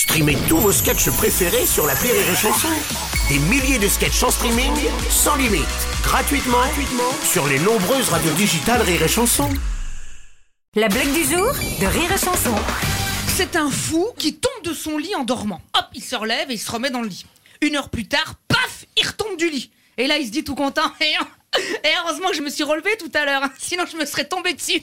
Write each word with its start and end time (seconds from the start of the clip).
Streamez 0.00 0.38
tous 0.48 0.56
vos 0.56 0.72
sketchs 0.72 1.10
préférés 1.10 1.66
sur 1.66 1.86
la 1.86 1.92
Rire 1.92 2.14
et 2.14 2.34
Chanson. 2.34 2.68
Des 3.28 3.38
milliers 3.38 3.78
de 3.78 3.86
sketchs 3.86 4.22
en 4.22 4.30
streaming, 4.30 4.72
sans 5.10 5.36
limite, 5.36 5.66
gratuitement, 6.02 6.56
gratuitement 6.56 7.12
sur 7.22 7.46
les 7.46 7.58
nombreuses 7.58 8.08
radios 8.08 8.32
digitales 8.32 8.80
Rire 8.80 9.02
et 9.02 9.08
Chanson. 9.08 9.50
La 10.74 10.88
blague 10.88 11.12
du 11.12 11.22
jour 11.24 11.52
de 11.52 11.84
Rire 11.84 12.10
et 12.10 12.18
Chanson. 12.18 12.54
C'est 13.36 13.56
un 13.56 13.70
fou 13.70 14.08
qui 14.16 14.36
tombe 14.36 14.64
de 14.64 14.72
son 14.72 14.96
lit 14.96 15.14
en 15.16 15.24
dormant. 15.24 15.60
Hop, 15.76 15.88
il 15.92 16.02
se 16.02 16.16
relève 16.16 16.50
et 16.50 16.54
il 16.54 16.58
se 16.58 16.70
remet 16.70 16.88
dans 16.88 17.02
le 17.02 17.08
lit. 17.08 17.26
Une 17.60 17.76
heure 17.76 17.90
plus 17.90 18.08
tard, 18.08 18.36
paf, 18.48 18.86
il 18.96 19.06
retombe 19.06 19.36
du 19.36 19.50
lit. 19.50 19.70
Et 19.98 20.06
là, 20.06 20.16
il 20.16 20.26
se 20.26 20.32
dit 20.32 20.44
tout 20.44 20.54
content. 20.54 20.90
Et, 21.84 21.88
heureusement 22.02 22.30
que 22.30 22.36
je 22.36 22.42
me 22.42 22.48
suis 22.48 22.62
relevé 22.62 22.96
tout 22.96 23.10
à 23.12 23.24
l'heure, 23.26 23.42
hein. 23.42 23.52
sinon 23.58 23.84
je 23.90 23.96
me 23.96 24.06
serais 24.06 24.24
tombé 24.24 24.54
dessus. 24.54 24.82